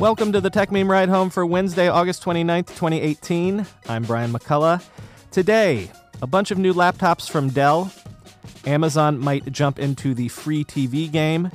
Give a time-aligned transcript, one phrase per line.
[0.00, 3.66] Welcome to the Techmeme Ride Home for Wednesday, August 29th, 2018.
[3.86, 4.82] I'm Brian McCullough.
[5.30, 5.90] Today,
[6.22, 7.92] a bunch of new laptops from Dell.
[8.64, 11.50] Amazon might jump into the free TV game.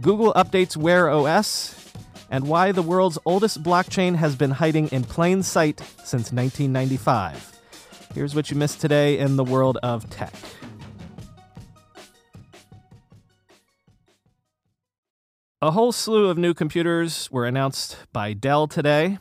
[0.00, 1.92] Google updates Wear OS.
[2.30, 7.58] And why the world's oldest blockchain has been hiding in plain sight since 1995.
[8.14, 10.32] Here's what you missed today in the world of tech.
[15.64, 19.16] A whole slew of new computers were announced by Dell today.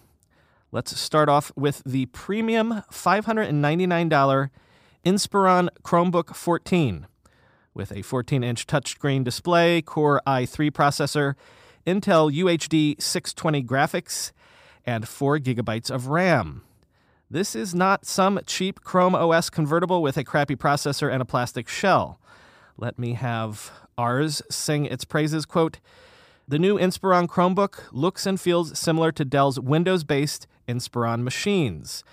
[0.73, 4.49] Let's start off with the premium $599
[5.05, 7.07] Inspiron Chromebook 14
[7.73, 11.35] with a 14 inch touchscreen display, Core i3 processor,
[11.87, 14.33] Intel UHD 620 graphics,
[14.85, 16.63] and 4 gigabytes of RAM.
[17.31, 21.69] This is not some cheap Chrome OS convertible with a crappy processor and a plastic
[21.69, 22.19] shell.
[22.77, 25.45] Let me have Ars sing its praises.
[25.45, 25.79] Quote,
[26.53, 32.03] the new Inspiron Chromebook looks and feels similar to Dell's Windows based Inspiron machines.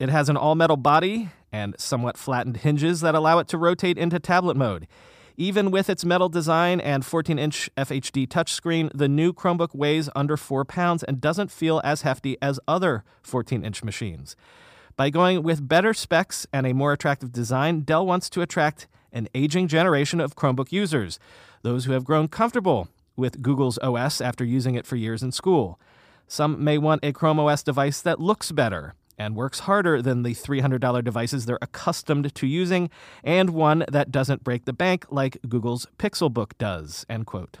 [0.00, 3.96] It has an all metal body and somewhat flattened hinges that allow it to rotate
[3.96, 4.88] into tablet mode.
[5.36, 10.36] Even with its metal design and 14 inch FHD touchscreen, the new Chromebook weighs under
[10.36, 14.34] 4 pounds and doesn't feel as hefty as other 14 inch machines.
[14.96, 19.28] By going with better specs and a more attractive design, Dell wants to attract an
[19.32, 21.20] aging generation of Chromebook users,
[21.62, 25.80] those who have grown comfortable with Google's OS after using it for years in school.
[26.28, 30.34] Some may want a Chrome OS device that looks better and works harder than the
[30.34, 32.90] $300 devices they're accustomed to using,
[33.24, 37.06] and one that doesn't break the bank like Google's Pixelbook does.
[37.08, 37.58] End quote.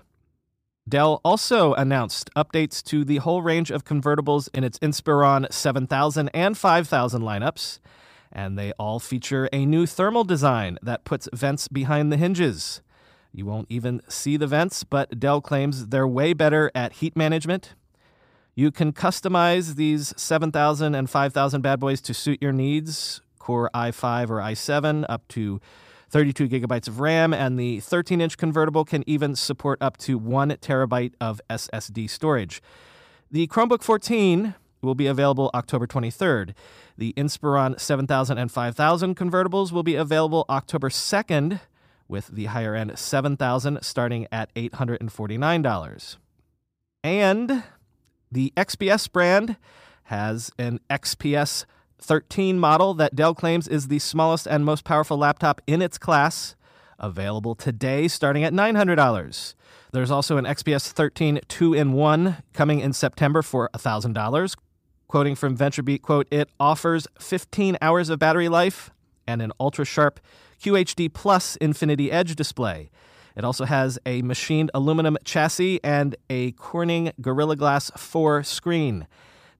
[0.88, 6.56] Dell also announced updates to the whole range of convertibles in its Inspiron 7000 and
[6.56, 7.80] 5000 lineups,
[8.30, 12.82] and they all feature a new thermal design that puts vents behind the hinges.
[13.36, 17.74] You won't even see the vents, but Dell claims they're way better at heat management.
[18.54, 24.30] You can customize these 7000 and 5000 bad boys to suit your needs Core i5
[24.30, 25.60] or i7 up to
[26.08, 30.52] 32 gigabytes of RAM, and the 13 inch convertible can even support up to 1
[30.52, 32.62] terabyte of SSD storage.
[33.30, 36.54] The Chromebook 14 will be available October 23rd.
[36.96, 41.60] The Inspiron 7000 and 5000 convertibles will be available October 2nd
[42.08, 46.16] with the higher end 7000 starting at $849.
[47.02, 47.62] And
[48.30, 49.56] the XPS brand
[50.04, 51.64] has an XPS
[52.00, 56.54] 13 model that Dell claims is the smallest and most powerful laptop in its class,
[56.98, 59.54] available today starting at $900.
[59.92, 64.56] There's also an XPS 13 2 in 1 coming in September for $1,000.
[65.08, 68.90] Quoting from VentureBeat, quote, it offers 15 hours of battery life
[69.26, 70.20] and an ultra sharp
[70.60, 72.90] QHD Plus Infinity Edge display.
[73.36, 79.06] It also has a machined aluminum chassis and a Corning Gorilla Glass 4 screen.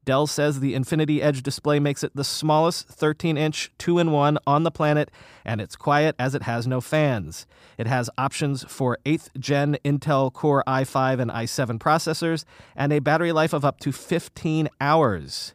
[0.07, 4.39] Dell says the Infinity Edge display makes it the smallest 13 inch 2 in 1
[4.47, 5.11] on the planet,
[5.45, 7.45] and it's quiet as it has no fans.
[7.77, 12.45] It has options for 8th gen Intel Core i5 and i7 processors
[12.77, 15.55] and a battery life of up to 15 hours.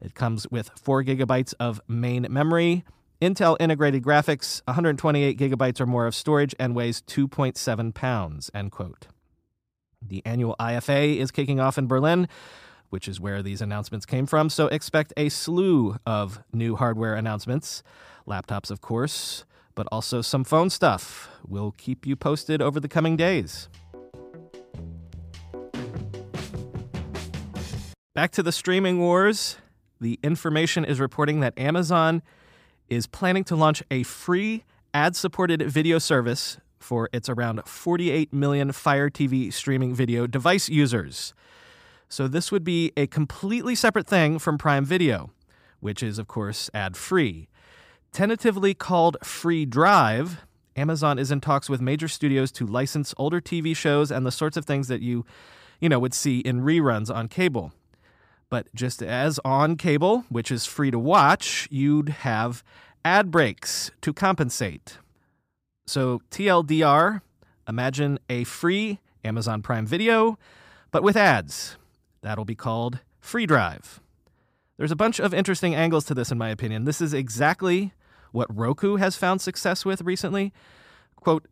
[0.00, 2.84] It comes with 4 gigabytes of main memory,
[3.22, 8.50] Intel integrated graphics, 128 gigabytes or more of storage, and weighs 2.7 pounds.
[8.52, 9.06] End quote.
[10.04, 12.26] The annual IFA is kicking off in Berlin,
[12.90, 14.50] which is where these announcements came from.
[14.50, 17.84] So expect a slew of new hardware announcements,
[18.26, 19.44] laptops, of course,
[19.76, 21.30] but also some phone stuff.
[21.46, 23.68] We'll keep you posted over the coming days.
[28.16, 29.58] Back to the streaming wars.
[30.00, 32.20] The information is reporting that Amazon
[32.92, 38.72] is planning to launch a free ad supported video service for its around 48 million
[38.72, 41.32] Fire TV streaming video device users.
[42.08, 45.30] So, this would be a completely separate thing from Prime Video,
[45.80, 47.48] which is, of course, ad free.
[48.12, 50.44] Tentatively called Free Dive,
[50.76, 54.58] Amazon is in talks with major studios to license older TV shows and the sorts
[54.58, 55.24] of things that you,
[55.80, 57.72] you know, would see in reruns on cable.
[58.52, 62.62] But just as on cable, which is free to watch, you'd have
[63.02, 64.98] ad breaks to compensate.
[65.86, 67.22] So, TLDR,
[67.68, 70.38] Imagine a free Amazon Prime Video,
[70.90, 71.76] but with ads.
[72.22, 74.00] That'll be called Free Dive.
[74.76, 76.84] There's a bunch of interesting angles to this, in my opinion.
[76.84, 77.92] This is exactly
[78.32, 80.52] what Roku has found success with recently.
[81.16, 81.46] Quote,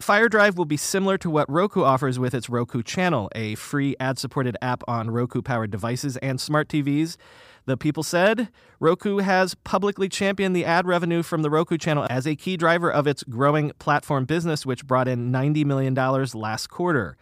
[0.00, 3.96] Fire Drive will be similar to what Roku offers with its Roku channel, a free
[3.98, 7.16] ad supported app on Roku powered devices and smart TVs.
[7.64, 12.26] The people said Roku has publicly championed the ad revenue from the Roku channel as
[12.26, 17.16] a key driver of its growing platform business, which brought in $90 million last quarter.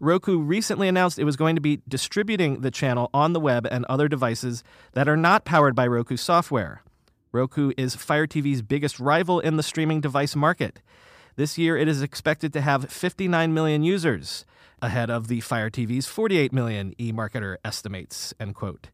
[0.00, 3.84] Roku recently announced it was going to be distributing the channel on the web and
[3.84, 6.82] other devices that are not powered by Roku software.
[7.30, 10.80] Roku is Fire TV's biggest rival in the streaming device market.
[11.38, 14.44] This year, it is expected to have 59 million users,
[14.82, 18.34] ahead of the Fire TV's 48 million eMarketer estimates.
[18.40, 18.88] End quote.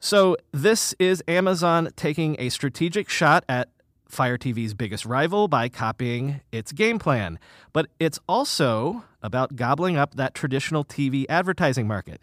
[0.00, 3.68] So this is Amazon taking a strategic shot at
[4.08, 7.38] Fire TV's biggest rival by copying its game plan.
[7.72, 12.20] But it's also about gobbling up that traditional TV advertising market.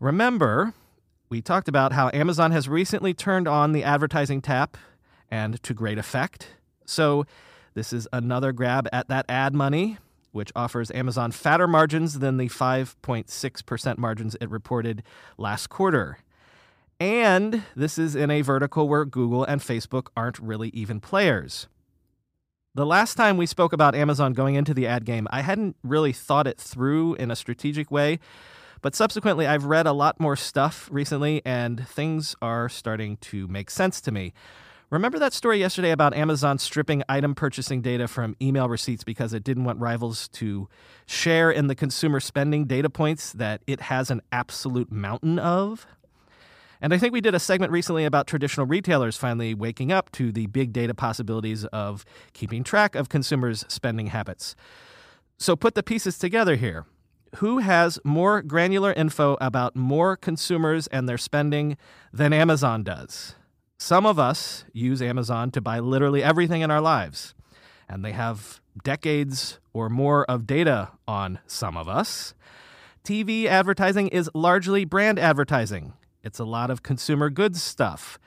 [0.00, 0.72] Remember,
[1.28, 4.78] we talked about how Amazon has recently turned on the advertising tap
[5.30, 6.48] and to great effect.
[6.86, 7.26] So
[7.76, 9.98] this is another grab at that ad money,
[10.32, 15.02] which offers Amazon fatter margins than the 5.6% margins it reported
[15.36, 16.16] last quarter.
[16.98, 21.66] And this is in a vertical where Google and Facebook aren't really even players.
[22.74, 26.14] The last time we spoke about Amazon going into the ad game, I hadn't really
[26.14, 28.20] thought it through in a strategic way.
[28.80, 33.68] But subsequently, I've read a lot more stuff recently, and things are starting to make
[33.68, 34.32] sense to me.
[34.88, 39.42] Remember that story yesterday about Amazon stripping item purchasing data from email receipts because it
[39.42, 40.68] didn't want rivals to
[41.06, 45.88] share in the consumer spending data points that it has an absolute mountain of?
[46.80, 50.30] And I think we did a segment recently about traditional retailers finally waking up to
[50.30, 54.54] the big data possibilities of keeping track of consumers' spending habits.
[55.36, 56.84] So put the pieces together here.
[57.36, 61.76] Who has more granular info about more consumers and their spending
[62.12, 63.34] than Amazon does?
[63.78, 67.34] Some of us use Amazon to buy literally everything in our lives,
[67.88, 72.34] and they have decades or more of data on some of us.
[73.04, 75.92] TV advertising is largely brand advertising,
[76.22, 78.18] it's a lot of consumer goods stuff.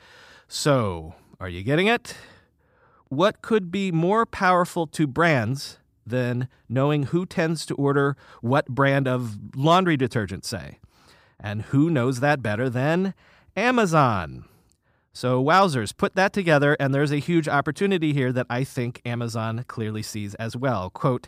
[0.48, 2.16] So, are you getting it?
[3.10, 9.08] What could be more powerful to brands than knowing who tends to order what brand
[9.08, 10.80] of laundry detergent, say?
[11.40, 13.14] And who knows that better than
[13.56, 14.46] Amazon?
[15.14, 19.66] So, wowzers, put that together, and there's a huge opportunity here that I think Amazon
[19.68, 20.90] clearly sees as well.
[20.90, 21.28] Quote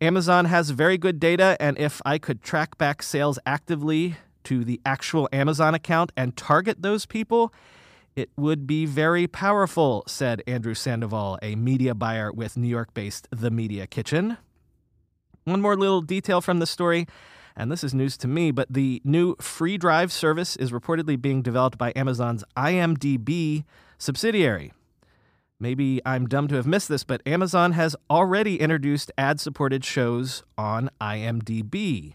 [0.00, 4.80] Amazon has very good data, and if I could track back sales actively to the
[4.84, 7.54] actual Amazon account and target those people,
[8.16, 13.26] it would be very powerful, said Andrew Sandoval, a media buyer with New York based
[13.30, 14.36] The Media Kitchen.
[15.44, 17.06] One more little detail from the story
[17.56, 21.42] and this is news to me, but the new free dive service is reportedly being
[21.42, 23.64] developed by Amazon's IMDb
[23.98, 24.72] subsidiary.
[25.60, 30.42] Maybe I'm dumb to have missed this, but Amazon has already introduced ad supported shows
[30.58, 32.14] on IMDb.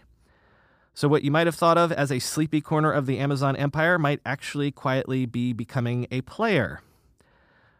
[0.92, 3.98] So, what you might have thought of as a sleepy corner of the Amazon empire
[3.98, 6.82] might actually quietly be becoming a player.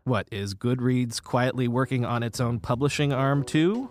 [0.04, 3.90] What, is Goodreads quietly working on its own publishing arm too?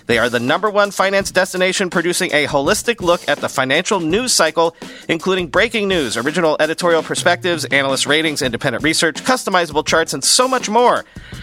[0.07, 4.33] They are the number one finance destination producing a holistic look at the financial news
[4.33, 4.75] cycle,
[5.07, 10.69] including breaking news, original editorial perspectives, analyst ratings, independent research, customizable charts, and so much
[10.69, 11.05] more.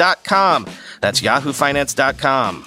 [0.00, 0.66] yahoofinance.com.
[1.00, 2.66] That's yahoofinance.com.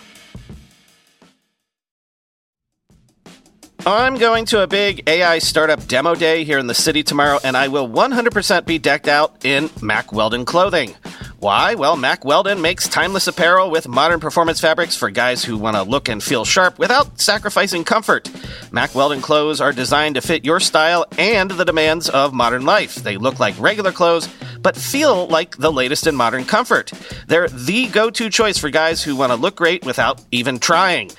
[3.86, 7.58] I'm going to a big AI startup demo day here in the city tomorrow, and
[7.58, 10.96] I will 100% be decked out in Mack Weldon clothing.
[11.44, 11.76] Why?
[11.76, 15.84] Well, Mack Weldon makes timeless apparel with modern performance fabrics for guys who want to
[15.84, 18.32] look and feel sharp without sacrificing comfort.
[18.72, 22.96] Mack Weldon clothes are designed to fit your style and the demands of modern life.
[22.96, 24.30] They look like regular clothes,
[24.62, 26.94] but feel like the latest in modern comfort.
[27.28, 31.12] They're the go to choice for guys who want to look great without even trying.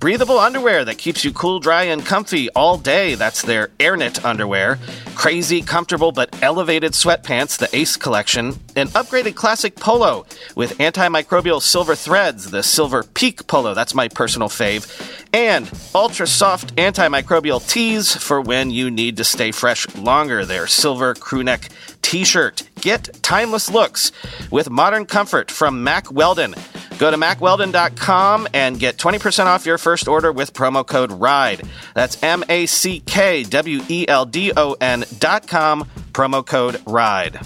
[0.00, 3.16] Breathable underwear that keeps you cool, dry, and comfy all day.
[3.16, 4.78] That's their AirKnit underwear.
[5.14, 8.54] Crazy, comfortable, but elevated sweatpants, the Ace collection.
[8.76, 10.24] An upgraded classic polo
[10.56, 13.74] with antimicrobial silver threads, the Silver Peak polo.
[13.74, 14.88] That's my personal fave.
[15.34, 20.46] And ultra soft antimicrobial tees for when you need to stay fresh longer.
[20.46, 21.68] Their silver crewneck
[22.00, 22.62] t shirt.
[22.80, 24.12] Get timeless looks
[24.50, 26.54] with modern comfort from Mack Weldon.
[27.00, 31.62] Go to mackweldon.com and get 20% off your first order with promo code RIDE.
[31.94, 37.40] That's M A C K W E L D O N.com, promo code RIDE.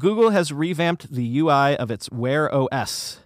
[0.00, 3.20] Google has revamped the UI of its Wear OS.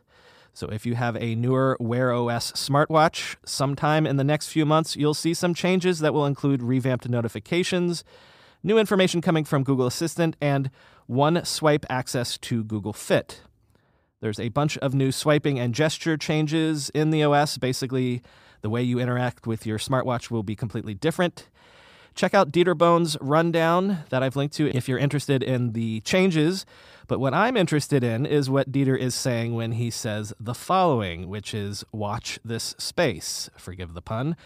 [0.53, 4.95] So if you have a newer Wear OS smartwatch, sometime in the next few months,
[4.95, 8.05] you'll see some changes that will include revamped notifications,
[8.63, 10.71] new information coming from Google Assistant, and
[11.07, 13.41] one swipe access to Google Fit.
[14.21, 17.57] There's a bunch of new swiping and gesture changes in the OS.
[17.57, 18.23] Basically,
[18.63, 21.49] the way you interact with your smartwatch will be completely different.
[22.17, 26.67] Check out Dieter Bohn's rundown that I've linked to if you're interested in the changes.
[27.07, 31.29] But what I'm interested in is what Dieter is saying when he says the following,
[31.29, 33.51] which is watch this space.
[33.57, 34.37] Forgive the pun.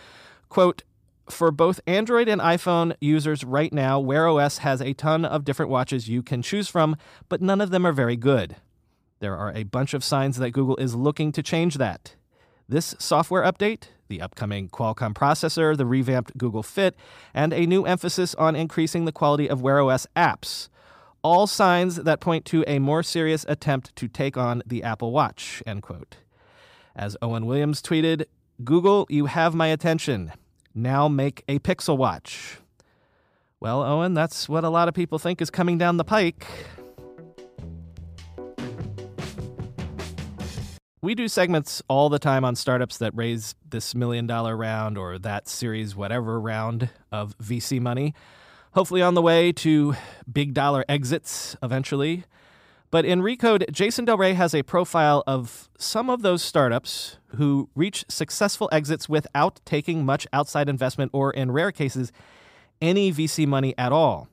[0.51, 0.83] Quote,
[1.31, 5.71] for both Android and iPhone users right now, Wear OS has a ton of different
[5.71, 6.95] watches you can choose from,
[7.31, 8.57] but none of them are very good.
[9.23, 12.17] There are a bunch of signs that Google is looking to change that.
[12.69, 16.97] This software update, the upcoming Qualcomm processor, the revamped Google Fit,
[17.33, 20.69] and a new emphasis on increasing the quality of Wear OS apps.
[21.23, 25.63] All signs that point to a more serious attempt to take on the Apple Watch.
[25.65, 26.17] End quote.
[26.97, 28.25] As Owen Williams tweeted,
[28.65, 30.33] Google, you have my attention.
[30.75, 32.59] Now make a Pixel Watch.
[33.61, 36.45] Well, Owen, that's what a lot of people think is coming down the pike.
[41.05, 45.19] We do segments all the time on startups that raise this million dollar round or
[45.19, 48.15] that series, whatever round of VC money.
[48.75, 49.97] Hopefully, on the way to
[50.33, 52.23] big dollar exits eventually.
[52.93, 57.69] But in Recode, Jason Del Rey has a profile of some of those startups who
[57.75, 62.13] reach successful exits without taking much outside investment or, in rare cases,
[62.81, 64.29] any VC money at all.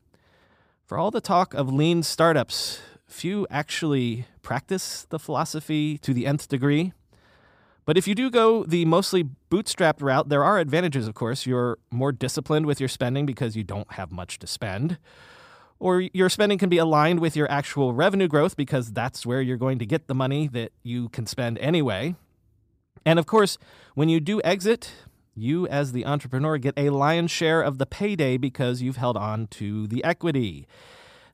[0.85, 6.47] For all the talk of lean startups, few actually practice the philosophy to the nth
[6.47, 6.93] degree.
[7.85, 11.45] But if you do go the mostly bootstrapped route, there are advantages, of course.
[11.45, 14.99] You're more disciplined with your spending because you don't have much to spend.
[15.79, 19.57] Or your spending can be aligned with your actual revenue growth because that's where you're
[19.57, 22.15] going to get the money that you can spend anyway.
[23.05, 23.57] And of course,
[23.95, 24.91] when you do exit,
[25.33, 29.47] you as the entrepreneur get a lion's share of the payday because you've held on
[29.47, 30.67] to the equity.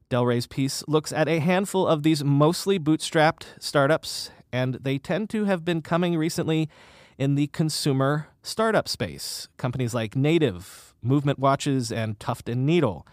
[0.10, 5.32] Del Rey's piece looks at a handful of these mostly bootstrapped startups, and they tend
[5.32, 6.70] to have been coming recently
[7.18, 9.48] in the consumer startup space.
[9.58, 13.08] Companies like Native, Movement Watches, and Tuft and Needle.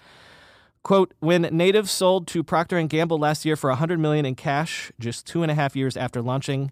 [0.83, 4.93] Quote, when Native sold to Procter & Gamble last year for 100 million in cash,
[4.99, 6.71] just two and a half years after launching,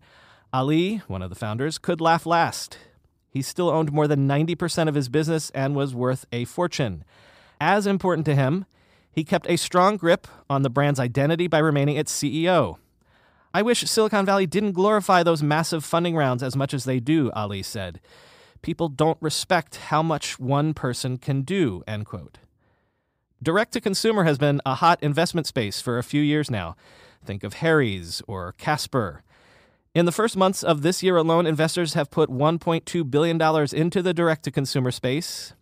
[0.53, 2.77] Ali, one of the founders, could laugh last.
[3.31, 7.05] He still owned more than 90% of his business and was worth a fortune.
[7.61, 8.67] As important to him,
[9.13, 12.77] he kept a strong grip on the brand's identity by remaining its CEO.
[13.53, 17.33] I wish Silicon Valley didn't glorify those massive funding rounds as much as they do,
[17.33, 18.01] Ali said.
[18.63, 22.39] People don't respect how much one person can do, end quote.
[23.43, 26.77] Direct to consumer has been a hot investment space for a few years now.
[27.25, 29.23] Think of Harry's or Casper.
[29.95, 33.41] In the first months of this year alone, investors have put $1.2 billion
[33.73, 35.55] into the direct to consumer space.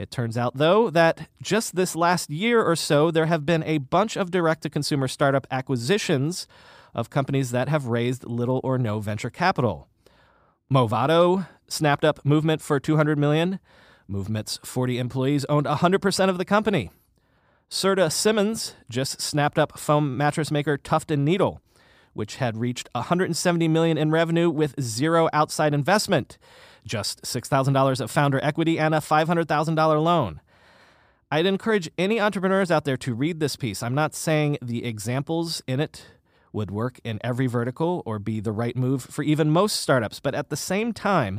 [0.00, 3.76] It turns out, though, that just this last year or so, there have been a
[3.76, 6.48] bunch of direct to consumer startup acquisitions
[6.94, 9.88] of companies that have raised little or no venture capital.
[10.72, 13.60] Movado snapped up Movement for 200 million.
[14.08, 16.90] Movement's 40 employees owned 100% of the company.
[17.70, 21.60] Serta Simmons just snapped up foam mattress maker Tuft and Needle,
[22.14, 26.38] which had reached 170 million in revenue with zero outside investment
[26.84, 30.40] just $6,000 of founder equity, and a $500,000 loan.
[31.30, 33.82] I'd encourage any entrepreneurs out there to read this piece.
[33.82, 36.06] I'm not saying the examples in it
[36.52, 40.34] would work in every vertical or be the right move for even most startups, but
[40.34, 41.38] at the same time,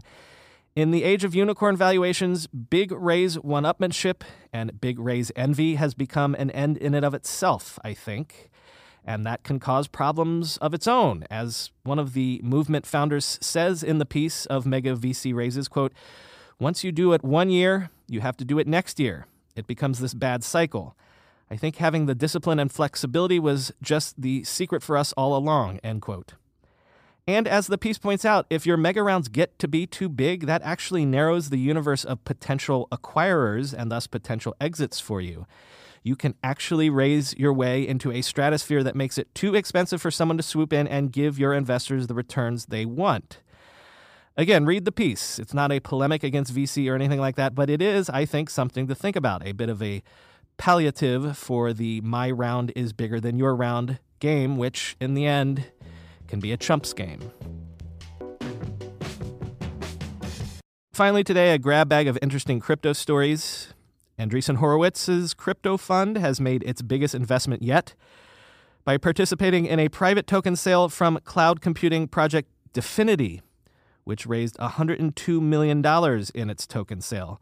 [0.73, 4.21] in the age of unicorn valuations, big raise one upmanship
[4.53, 8.49] and big raise envy has become an end in and of itself, I think.
[9.05, 11.25] And that can cause problems of its own.
[11.29, 15.93] As one of the movement founders says in the piece of Mega VC Raises, quote,
[16.59, 19.25] once you do it one year, you have to do it next year.
[19.55, 20.95] It becomes this bad cycle.
[21.49, 25.79] I think having the discipline and flexibility was just the secret for us all along,
[25.83, 26.33] end quote.
[27.27, 30.45] And as the piece points out, if your mega rounds get to be too big,
[30.45, 35.45] that actually narrows the universe of potential acquirers and thus potential exits for you.
[36.03, 40.09] You can actually raise your way into a stratosphere that makes it too expensive for
[40.09, 43.39] someone to swoop in and give your investors the returns they want.
[44.35, 45.37] Again, read the piece.
[45.37, 48.49] It's not a polemic against VC or anything like that, but it is, I think,
[48.49, 49.45] something to think about.
[49.45, 50.01] A bit of a
[50.57, 55.65] palliative for the my round is bigger than your round game, which in the end
[56.27, 57.31] can be a chumps game.
[60.93, 63.73] Finally, today, a grab bag of interesting crypto stories.
[64.21, 67.95] Andreessen Horowitz's crypto fund has made its biggest investment yet
[68.83, 73.41] by participating in a private token sale from cloud computing project Dfinity,
[74.03, 75.83] which raised $102 million
[76.35, 77.41] in its token sale.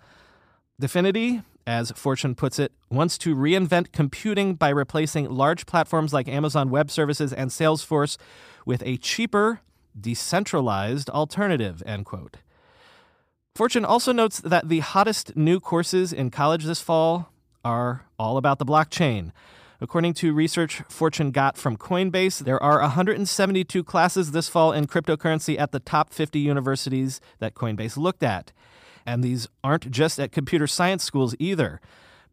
[0.81, 6.69] Dfinity, as Fortune puts it, wants to reinvent computing by replacing large platforms like Amazon
[6.69, 8.17] Web Services and Salesforce
[8.65, 9.59] with a cheaper,
[9.99, 12.37] decentralized alternative, end quote.
[13.55, 17.31] Fortune also notes that the hottest new courses in college this fall
[17.65, 19.31] are all about the blockchain.
[19.81, 25.57] According to research Fortune got from Coinbase, there are 172 classes this fall in cryptocurrency
[25.57, 28.51] at the top 50 universities that Coinbase looked at.
[29.05, 31.79] And these aren't just at computer science schools either.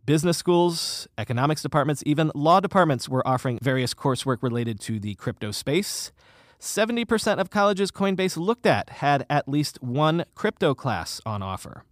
[0.04, 5.50] Business schools, economics departments, even law departments were offering various coursework related to the crypto
[5.50, 6.12] space.
[6.60, 11.84] 70% of colleges Coinbase looked at had at least one crypto class on offer.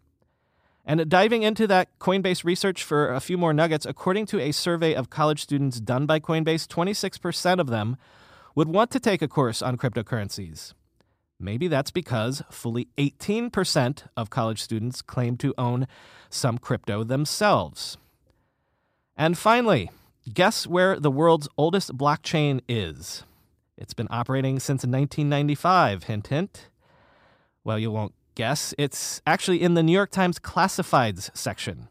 [0.86, 4.94] And diving into that Coinbase research for a few more nuggets, according to a survey
[4.94, 7.96] of college students done by Coinbase, 26% of them
[8.54, 10.74] would want to take a course on cryptocurrencies.
[11.40, 15.86] Maybe that's because fully 18% of college students claim to own
[16.30, 17.96] some crypto themselves.
[19.16, 19.90] And finally,
[20.32, 23.24] guess where the world's oldest blockchain is?
[23.76, 26.04] It's been operating since 1995.
[26.04, 26.68] Hint, hint.
[27.64, 28.74] Well, you won't guess.
[28.78, 31.88] It's actually in the New York Times Classifieds section.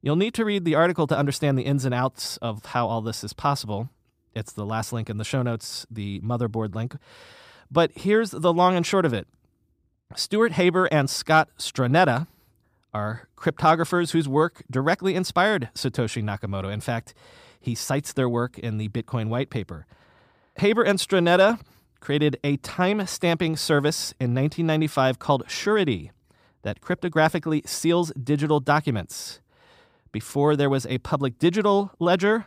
[0.00, 3.00] You'll need to read the article to understand the ins and outs of how all
[3.00, 3.90] this is possible.
[4.34, 6.94] It's the last link in the show notes, the motherboard link.
[7.70, 9.26] But here's the long and short of it
[10.14, 12.28] Stuart Haber and Scott Stornetta
[12.94, 16.72] are cryptographers whose work directly inspired Satoshi Nakamoto.
[16.72, 17.12] In fact,
[17.60, 19.86] he cites their work in the Bitcoin white paper.
[20.58, 21.60] Haber and Stornetta
[22.00, 26.10] created a time stamping service in 1995 called Surety
[26.62, 29.40] that cryptographically seals digital documents.
[30.10, 32.46] Before there was a public digital ledger,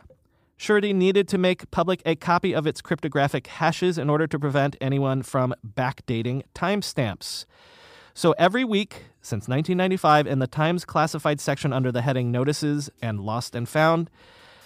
[0.58, 4.76] Surety needed to make public a copy of its cryptographic hashes in order to prevent
[4.80, 7.46] anyone from backdating timestamps.
[8.12, 13.20] So every week since 1995, in the Times classified section under the heading Notices and
[13.20, 14.10] Lost and Found,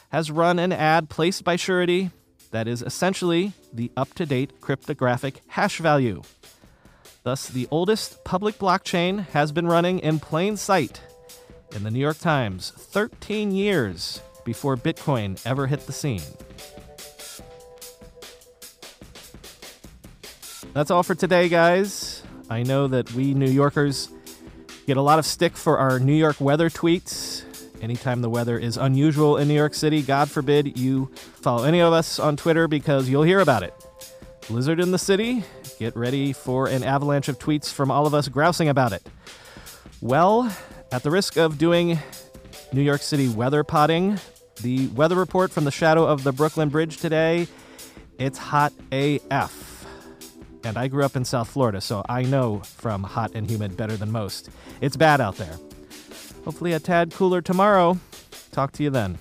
[0.08, 2.10] has run an ad placed by Surety
[2.50, 6.22] that is essentially the up to date cryptographic hash value.
[7.22, 11.00] Thus, the oldest public blockchain has been running in plain sight
[11.74, 16.22] in the New York Times 13 years before Bitcoin ever hit the scene.
[20.72, 22.22] That's all for today, guys.
[22.48, 24.08] I know that we New Yorkers
[24.86, 27.35] get a lot of stick for our New York weather tweets.
[27.82, 31.92] Anytime the weather is unusual in New York City, God forbid you follow any of
[31.92, 33.74] us on Twitter because you'll hear about it.
[34.48, 35.44] Blizzard in the city,
[35.78, 39.02] get ready for an avalanche of tweets from all of us grousing about it.
[40.00, 40.54] Well,
[40.92, 41.98] at the risk of doing
[42.72, 44.18] New York City weather potting,
[44.62, 47.48] the weather report from the shadow of the Brooklyn Bridge today,
[48.18, 49.86] it's hot AF.
[50.64, 53.96] And I grew up in South Florida, so I know from hot and humid better
[53.96, 54.48] than most.
[54.80, 55.58] It's bad out there.
[56.46, 57.98] Hopefully, a tad cooler tomorrow.
[58.52, 59.18] Talk to you then.